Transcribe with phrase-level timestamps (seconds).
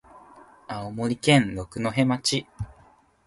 [0.67, 2.47] 青森県六戸町